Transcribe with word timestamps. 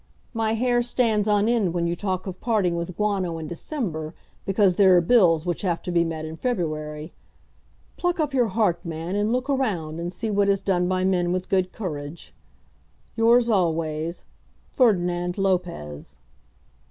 My 0.33 0.53
hair 0.53 0.81
stands 0.81 1.27
on 1.27 1.47
end 1.47 1.75
when 1.75 1.85
you 1.85 1.95
talk 1.95 2.25
of 2.25 2.41
parting 2.41 2.75
with 2.75 2.95
guano 2.97 3.37
in 3.37 3.45
December 3.45 4.15
because 4.45 4.75
there 4.75 4.97
are 4.97 4.99
bills 4.99 5.45
which 5.45 5.61
have 5.61 5.83
to 5.83 5.91
be 5.91 6.03
met 6.03 6.25
in 6.25 6.37
February. 6.37 7.13
Pluck 7.97 8.19
up 8.19 8.33
your 8.33 8.47
heart, 8.47 8.83
man, 8.83 9.15
and 9.15 9.31
look 9.31 9.47
around, 9.47 9.99
and 9.99 10.11
see 10.11 10.31
what 10.31 10.49
is 10.49 10.63
done 10.63 10.87
by 10.87 11.03
men 11.05 11.31
with 11.31 11.49
good 11.49 11.71
courage. 11.71 12.33
Yours 13.15 13.47
always, 13.47 14.25
FERDINAND 14.71 15.37
LOPEZ. 15.37 16.17